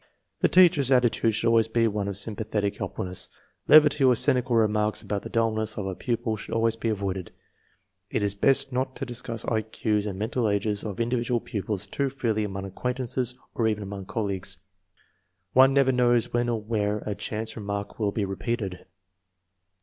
[0.39, 3.29] The teacher's attitude should always be one of sympathetic helpfulness.
[3.67, 7.31] Levity or cynical remarks about the dullness of a pupil should always be avoided,
[8.09, 11.85] It is best not to discuss I Q's and mental ages of in dividual pupils
[11.85, 14.57] too freely among acquaintances or even among colleagues.
[15.53, 18.87] One never knows when or where a chance remark will be repeated.